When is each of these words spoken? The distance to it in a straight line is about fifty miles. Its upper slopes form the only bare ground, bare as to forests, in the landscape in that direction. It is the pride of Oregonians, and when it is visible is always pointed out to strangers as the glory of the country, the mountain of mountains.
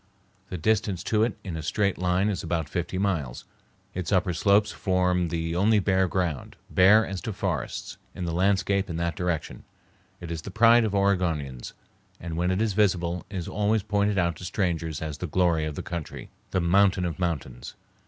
The 0.49 0.57
distance 0.57 1.03
to 1.03 1.21
it 1.21 1.37
in 1.43 1.55
a 1.55 1.61
straight 1.61 1.99
line 1.99 2.27
is 2.29 2.41
about 2.41 2.67
fifty 2.67 2.97
miles. 2.97 3.45
Its 3.93 4.11
upper 4.11 4.33
slopes 4.33 4.71
form 4.71 5.27
the 5.27 5.55
only 5.55 5.77
bare 5.77 6.07
ground, 6.07 6.55
bare 6.71 7.05
as 7.05 7.21
to 7.21 7.31
forests, 7.31 7.97
in 8.15 8.25
the 8.25 8.33
landscape 8.33 8.89
in 8.89 8.95
that 8.97 9.15
direction. 9.15 9.63
It 10.19 10.31
is 10.31 10.41
the 10.41 10.49
pride 10.49 10.85
of 10.85 10.95
Oregonians, 10.95 11.73
and 12.19 12.35
when 12.35 12.49
it 12.49 12.63
is 12.63 12.73
visible 12.73 13.27
is 13.29 13.47
always 13.47 13.83
pointed 13.83 14.17
out 14.17 14.37
to 14.37 14.43
strangers 14.43 15.03
as 15.03 15.19
the 15.19 15.27
glory 15.27 15.65
of 15.65 15.75
the 15.75 15.83
country, 15.83 16.31
the 16.49 16.59
mountain 16.61 17.05
of 17.05 17.19
mountains. 17.19 17.75